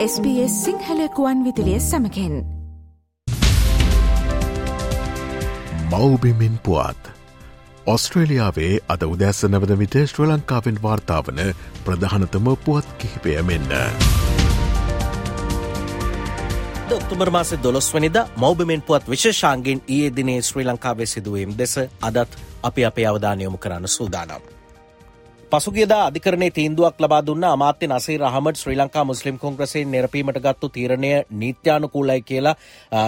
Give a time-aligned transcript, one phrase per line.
[0.00, 2.34] SBS සිංහලකුවන් විදිලිය සමකෙන්
[5.90, 7.10] මවබිමින් පුවත්
[7.86, 11.40] ඔස්ට්‍රේලියාවේ අද උදැස්ස නවද විට ශ්‍ර ලංකාවෙන් වාර්තාාවන
[11.84, 13.74] ප්‍රධානතම පුවත් කිහිපය මෙන්න.
[16.92, 23.06] ඔක්තුබර් මාස දොළොස්වනිද මෞබමෙන් පුවත් විශෂාන්ගෙන් ඒ දිනේ ශ්‍රී ලංකාවේ සිදුවීම් දෙස අදත් අපි අපේ
[23.06, 24.59] අවධානයොමු කරන්න සූදානම්.
[25.52, 31.08] පසුගේදා අධිකරණයේ තීන්දුවක් ලබා දුන්න අමාත්‍ය නසීර් අහමඩ් ශ්‍රී ලංකා මුස්ලිම් කොංග්‍රසයෙන් නිරපීමට ගත්තු තීරණය
[31.34, 32.54] නීත්‍යානුකූලයි කියලා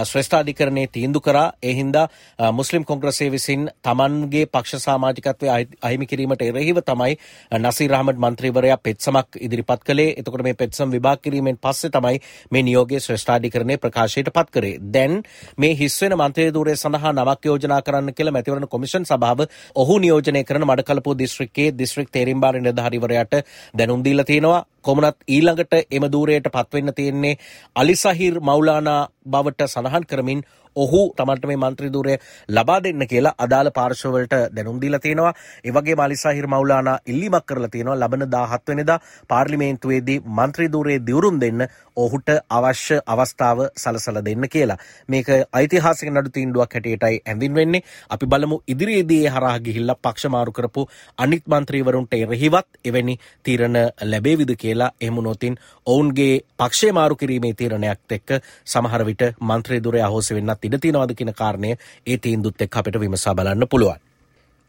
[0.03, 2.07] ශ්‍රේෂ්ඨාධිකරණයේ තීන්දු කරා ඒ හින්දා
[2.51, 5.51] මුස්ලිම් කොංග්‍රසය විසින් තමන්ගේ පක්ෂ සාමාජිකත්වය
[5.81, 7.15] අහිමි කිරීමට එරෙහිව තමයි
[7.59, 12.99] නසීර් අහමඩ් මන්ත්‍රීවරයා පෙත්සමක් ඉදිරිපත් කළේ එතකොට මේ පෙත්සම් විභාග කිරීමෙන් පස්සේ තමයි මේ නියෝගයේ
[12.99, 14.75] ශ්‍රේෂ්ඨාධිකරණය ප්‍රකාශයට පත් කරේ.
[14.89, 15.23] දැන්
[15.57, 20.65] මේ හිස්වෙන මන්ත්‍රී ධූරය සඳහා නමක් යෝජනා කරන්න කියලා මැතිවරණ කොමිෂන් සභාව ඔහු නියෝජනය කරන
[20.65, 23.33] මඩකලපුව දිස්ත්‍රික්කයේ දිස්ත්‍රික් තේරීම් තේරීම්බාර නිලධාරිවරයාට
[23.73, 24.65] දැනුම් දීලා තියෙනවා.
[24.81, 27.37] කොමනත් ඊළඟට එම දූරයට පත්වෙන්න තියෙන්නේ
[27.75, 30.43] අලිසහිර් මෞලානා බවට සඳහන් කරමින්
[30.75, 32.17] ඔහු තමන්ට මේ මන්ත්‍රදූරය
[32.49, 35.33] ලබා දෙන්න කියලා අදාළ පාර්ශවලට දැනුම් දීලා තියෙනවා.
[35.63, 37.97] ඒවගේ මාලිසාහිර මෞලානා ඉල්ලිමක් කරලා තියෙනවා.
[37.97, 38.99] ලබන දාහත් වෙනදා
[39.29, 44.77] පාර්ලිමේන්තුවේදී මන්ත්‍රදූරයේ දිවුරුම් දෙන්න ඔහුට අවශ්‍ය අවස්ථාව සලසල දෙන්න කියලා.
[45.07, 47.83] මේක ඓතිහාසික නඩු තීන්දුවක් හැටියටයි ඇඳින් වෙන්නේ.
[48.09, 50.87] අපි බලමු ඉදිරියේදී ඒ හරහා ගිහිල්ලා පක්ෂමාරු කරපු
[51.17, 58.29] අනිත් මන්ත්‍රීවරුන්ට එරෙහිවත් එවැනි තීරණ ලැබේවිද කියලා එහෙමුණොතින් ඔවුන්ගේ පක්ෂය මාරු කිරීමේ තීරණයක් එක්ක
[58.65, 61.75] සමහර විට මන්ත්‍රේදුරය අහෝසි වෙන්නත් ඉඩ තියෙනවද කියන කාරණය
[62.07, 63.99] ඒ තීන්දුත් එක්ක අපිට විමසා බලන්න පුළුවන්.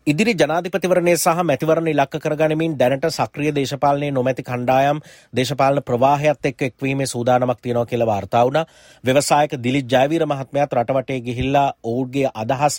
[0.07, 4.99] ඉදිරි ජනාධිපතිවරණය සහ මැතිවරණ ඉලක්ක කරගනිමින් දැනට සක්‍රිය දේශපාලනය නොමැති කණ්ඩායම්
[5.33, 8.65] දේශපාලන ප්‍රවාහයත් එක්ක එක්වීමේ සූදානමක් තියෙනවා කියලා වාර්තා වුණා.
[9.05, 12.77] ව්‍යවසායක දිලිත් ජයවීර මහත්මයාත් රටවටේ ගිහිල්ලා ඔවුන්ගේ අදහස්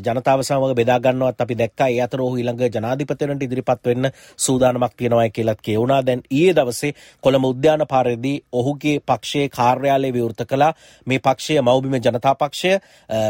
[0.00, 1.88] ජනතාව සමග බෙදා ගන්නවත් අපි දැක්කා.
[1.88, 6.02] ඒ අතර ඔහු ඊළඟ ජනාධිපතිවරණට ඉදිරිපත් වෙන්න සූදානමක් තියෙනවා කියලාත් කියවුණා.
[6.02, 10.70] දැන් ඊයේ දවසේ කොළඹ උද්‍යාන පාරේදී ඔහුගේ පක්ෂයේ කාර්යාලය විවෘත කළා.
[11.06, 12.76] මේ පක්ෂය මව්බිම ජනතා පක්ෂය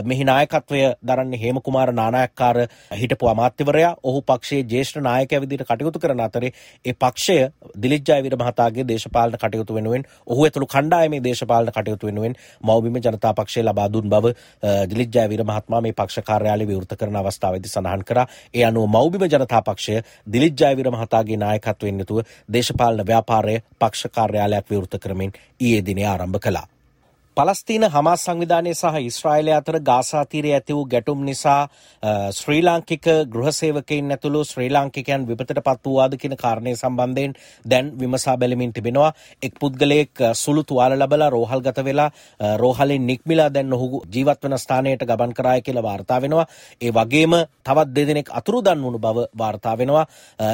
[0.04, 2.66] මෙහි නායකත්වය දරන්නේ හේමකුමාර නානායක්කාර
[2.96, 6.52] හිට හිටපු අමාත්‍යවරයා ඔහු පක්ෂයේ ජේෂ්ඨ නායකයා විදිහට කටයුතු කරන අතරේ
[6.84, 7.36] ඒ පක්ෂය
[7.76, 13.62] දිලිත් ජයවීර මහතාගේ දේශපාලන කටයුතු වෙනුවෙන් ඔහු ඇතුළු කණ්ඩායමේ දේශපාලන කටයුතු වෙනුවෙන් මව්බිම ජනතා පක්ෂය
[13.62, 14.34] ලබා දුන් බව
[14.88, 18.26] දිලිත් ජයවීර මහත්මයා මේ පක්ෂ කාර්යාලය විවෘත කරන අවස්ථාවේදී සඳහන් කරා.
[18.54, 24.98] ඒ අනුව මව්බිම ජනතා පක්ෂය දිලිත් ජයවීර මහතාගේ නායකත්වයෙන් යුතුව දේශපාලන ව්‍යාපාරය පක්ෂ කාර්යාලයක් විවෘත
[24.98, 26.68] කරමින් ඊයේ දිනේ ආරම්භ කළා.
[27.36, 31.68] පලස්තීන හමස් සංවිධානය සහ ඉස්්‍රයිලය අතර ගාසාතීරය ඇති වූ ගැටුම් නිසා
[32.32, 38.72] ශ්‍රී ලාංකික ගෘහසේවකයින් ඇතුළු ශ්‍රී ලාංකිකයන් විපතට පත් වූවාද කියන කාරණය සම්බන්ධයෙන් දැන් විමසා බැලමින්
[38.72, 39.12] තිබෙනවා.
[39.42, 42.10] එක් පුද්ගලයෙක් සුළු තුවාල ලබලා රෝහල් ගත වෙලා
[42.56, 46.46] රෝහලින් නික්මිලා දැන් ඔහු ජීවත් වන ස්ථානයට ගබන් කරාය කියලා වාර්තා වෙනවා.
[46.80, 50.04] ඒ වගේම තවත් දෙදෙනෙක් අතුරු දන් වුණු බව වාර්තා වෙනවා.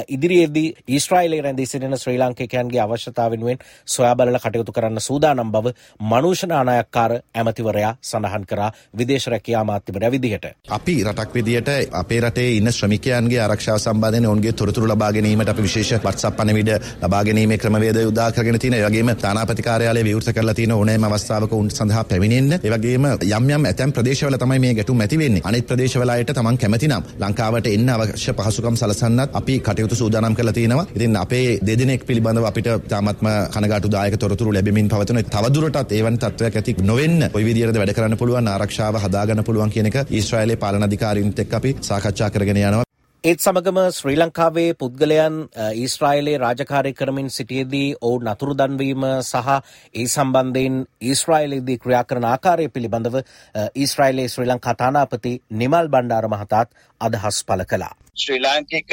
[0.08, 3.58] ඉදිරියේදී ඊස්ට්‍රයිලේ රැඳී සිටින ශ්‍රී ලාංකිකයන්ගේ අවශ්‍යතාව වෙනුවෙන්
[3.88, 10.47] සොයා බලලා කටයුතු කරන්න සූදානම් බව මනුෂ්‍යනාන නායක්කාර ඇමතිවරයා සඳහන් කරා විදේශ රැකියා අමාත්‍යවරයා විදිහට.
[10.71, 16.05] අපි රටක් විදියට අපේ රටේ ඉන්න ශ්‍රමිකයන්ගේ ආරක්ෂාව සම්බන්ධයෙන් ඔවුන්ගේ තොරතුරු ලබා ගැනීමට අපි විශේෂ
[16.05, 16.71] WhatsApp පණිවිඩ
[17.03, 18.75] ලබා ගැනීමේ ක්‍රමවේද උදා කරගෙන තියෙන.
[18.75, 22.59] ඒ වගේම තානාපති කාර්යාලය විවෘත කරලා තියෙන ඕනෑම අවස්ථාවක උන් සඳහා පැමිණෙන්න.
[22.59, 25.43] ඒ වගේම යම් යම් ඇතැම් ප්‍රදේශවල තමයි මේ ගැටුම් ඇති වෙන්නේ.
[25.44, 30.53] අනිත් ප්‍රදේශවල අයට තමන් කැමති නම් ලංකාවට එන්න අවශ්‍ය පහසුකම් සලසන්නත් අපි කටයුතු සූදානම් කරලා
[30.53, 30.87] තියෙනවා.
[30.97, 36.19] ඉතින් අපේ දෙදෙනෙක් පිළිබඳව අපිට තාමත්ම කනගාටුදායක තොරතුරු ලැබෙමින් පවතුන තවදුරටත් එවන්
[36.56, 40.87] තත්ත්වයක් ඇති නොවෙන්න කොයි විදිහටද වැඩ කරන්න පුළුවන් ආරක්ෂාව හදාගන්න පුළුවන් කියන එක ඊශ්‍රායලයේ පාලන
[40.89, 42.84] අධිකාරීන්ත් එක්ක අපි සාකච්ඡා කරගෙන යනවා
[43.25, 45.39] ඒත් සමගම ශ්‍රී ලංකාවේ පුද්ගලයන්
[45.77, 49.53] ඊස්ට්‍රයිලේ රාජකාරය කරමින් සිටියදී ඔවු නතුරු දන්වීම සහ
[49.94, 53.21] ඒ සම්බන්ධයෙන් ඊස්ට්‍රයිලේදී ක්‍රියා කරන ආකාරය පිළිබඳව
[53.77, 57.94] ඊස්ට්‍රයිලේ ශ්‍රී ලංකා තානාපති නිමල් බණ්ඩාර මහතාත් අදහස් පළ කළා.
[58.16, 58.93] ශ්‍රී ලාංකික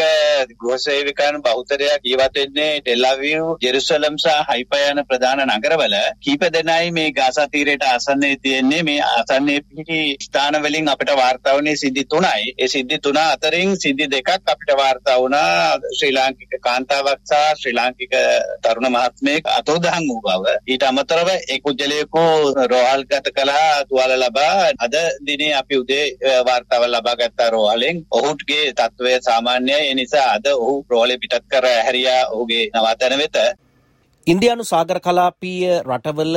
[0.61, 5.95] ගෘහසේවිකයන් බෞතරයක් ජීවත් වෙන්නේ ටෙල්අවිව්, ජෙරුසලම් සහ හයිෆා යන ප්‍රධාන නගරවල.
[6.19, 8.81] කීප දෙනයි මේ ගාසා තීරයට ආසන්නයේ තියෙන්නේ.
[8.83, 12.53] මේ ආසන්නයේ පිහිටි ස්ථාන වලින් අපිට වාර්තා වුණේ සිද්ධි තුනයි.
[12.57, 18.13] ඒ සිද්ධි තුන අතරින් සිද්ධි දෙකක් අපිට වාර්තා වුණා ශ්‍රී ලාංකික කාන්තාවක් සහ ශ්‍රී ලාංකික
[18.63, 20.57] තරුණ මහත්මයෙක් අතෝදහන් වූ බව.
[20.68, 22.25] ඊට අමතරව ඒ කුජලයෙකු
[22.74, 26.06] රෝහල් ගත කළා තුවාල ලබා අද දිනේ අපි උදේ
[26.48, 28.06] වාර්තාව ලබා ගත්තා රෝහලෙන්.
[28.12, 33.36] ඔහුගේ තත්ත්වය සාමාන්‍යයි ඒ නිසා අද ඔහු රෝහලේ පිටත් කර හැරියා ඔහුගේ නවාතැන වෙත.
[34.28, 36.36] ඉන්දයානු සාගර කලාපීය රටවල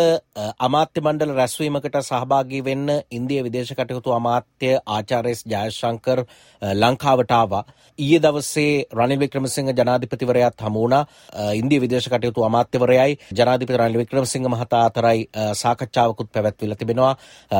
[0.67, 6.23] අමාත්‍ය මණ්ඩල රැස්වීමකට සහභාගී වෙන්න ඉන්දිය විදේශ කටයුතු අමාත්‍ය ආචාරෙස් ජයශංකර්
[6.63, 7.63] ලංකාවටාවා.
[7.99, 11.05] ඊයේ දවසේ රනිල් වික්‍රමසිංහ ජනාධිපතිවරයාත් හමුවුණා
[11.53, 15.23] ඉන්දිය විදේශ කටයුතු අමාත්‍යවරයයි ජනාධිපති රනිල් වික්‍රමසිංහ මහතා අතරයි
[15.55, 17.15] සාකච්ඡාවකුත් පැවැත්විලා තිබෙනවා.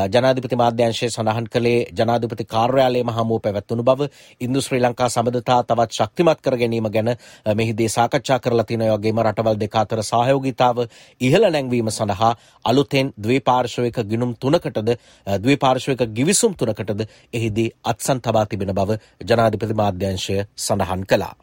[0.09, 6.43] ජනාධිපති මාධ්‍යංශය සඳහන් කළේ ජනාධිපති කාර්යාලයේම හමුව පැවැත්වුණු බව ඉන්දු ශ්‍රී ලංකා සබඳතා තවත් ශක්තිමත්
[6.43, 7.15] කර ගැනීම ගැන
[7.55, 10.83] මෙහිදී සාකච්ඡා කරලා තියෙන වගේම රටවල් දෙක අතර සහයෝගිතාව
[11.21, 12.31] ඉහළ නැංවීම සඳහා
[12.65, 14.93] අලුතෙන් ද්වේපාර්ශවයක ගිනුම් තුනකටද
[15.39, 17.03] ද්වේපාර්ශවයක ගිවිසුම් තුනකටද
[17.33, 21.35] එහිදී අත්සන් තබා තිබෙන බව ජනාධිපති මාධ්‍යංශය සඳහන් කළා.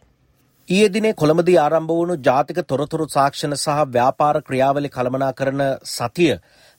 [0.69, 6.33] ඊයේ දිනේ කොළඹදී ආරම්භ වුණු ජාතික තොරතුරු සාක්ෂණ සහ ව්‍යාපාර ක්‍රියාවලි කළමනාකරන සතිය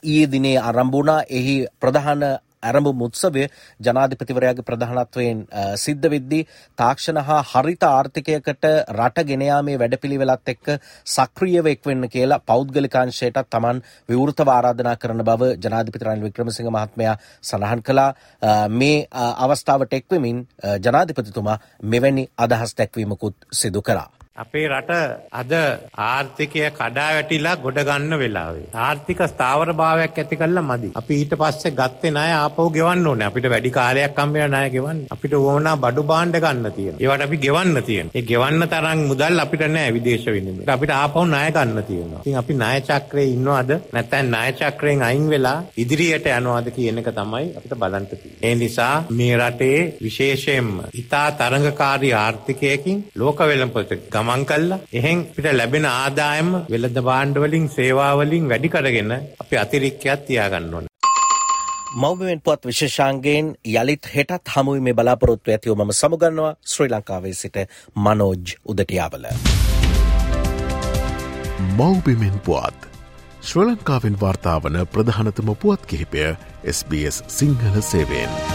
[0.04, 1.22] ඊයේ දිනේ ආරම්භ වුණා.
[1.32, 2.24] එහි ප්‍රධාන
[2.64, 3.46] ඇරඹුම් උත්සවය
[3.80, 5.44] ජනාධිපතිවරයාගේ ප්‍රධානත්වයෙන්
[5.78, 6.42] සිද්ධ වෙද්දී
[6.78, 10.72] තාක්ෂණ හා හරිත ආර්ථිකයකට රට ගෙනයාමේ වැඩපිළිවෙලත් එක්ක
[11.08, 18.12] සක්‍රියව එක්වෙන්න කියලා පෞද්ගලිකාංශයට තමන් විවෘතව ආරාධනා කරන බව ජනාධිපති රනිල් වික්‍රමසිංහ මහත්මයා සඳහන් කළා
[18.74, 18.98] මේ
[19.40, 20.44] අවස්ථාවට එක්වෙමින්
[20.82, 24.15] ජනාධිපතිතුමා මෙවැනි අදහස් දැක්වීමකුත් සිදු කළා.
[24.36, 24.94] අපේ රට
[25.32, 25.52] අද
[26.06, 28.66] ආර්ථිකය කඩා වැටිලා ගොඩ ගන්න වෙලාවේ.
[28.86, 30.90] ආර්ථික ස්ථාවර භාවයක් ඇති කළා මදි.
[31.02, 33.28] අපි ඊට පස්සේ ගත්තේ ණය ආපහු ගෙවන්න ඕනේ.
[33.30, 35.00] අපිට වැඩි කාලයක් හම්බ වෙන ණය ගෙවන්න.
[35.16, 37.04] අපිට ඕනා බඩු භාණ්ඩ ගන්න තියෙනවා.
[37.04, 38.16] ඒවට අපි ගෙවන්න තියෙනවා.
[38.18, 40.68] ඒ ගෙවන්න තරම් මුදල් අපිට නැහැ විදේශ විනිමය.
[40.76, 42.22] අපිට ආපහු ණය ගන්න තියෙනවා.
[42.26, 43.72] ඉතින් අපි ණය චක්‍රයේ ඉන්නවද?
[43.94, 48.44] නැත්නම් ණය චක්‍රයෙන් අයින් වෙලා ඉදිරියට යනවද කියන එක තමයි අපිට බලන්න තියෙන්නේ.
[48.44, 55.86] ඒ නිසා මේ රටේ විශේෂයෙන්ම ඉතා තරඟකාරී ආර්ථිකයකින් ලෝක වෙළඳපොළට ගමන් කල්ලා එහෙන් පිට ලැබෙන
[55.88, 59.12] ආදායම වෙළඳ භාණ්ඩවලින් සේවාවලින් වැඩි කරගෙන
[59.42, 60.88] අපි අතිරික්කයක් තියාගන්න ඕන.
[61.96, 67.62] මෞබමෙන් පුවත් විශේෂාන්ගේෙන් යළිත් හෙටත් හමුව මේ බලාපොරොත්තු ඇතිව මම සමුගන්නවා ශ්‍රී ලංකාවේ සිට
[68.08, 69.30] මනෝජ් උදටියාවල.
[71.78, 72.92] මෞබිමෙන් පුවත්
[73.42, 76.30] ශ්‍ර ලංකාවෙන් වාර්තාාවන ප්‍රධානතම පුවත් කිහිපය
[76.78, 78.55] SBS සිංහල සේවෙන්.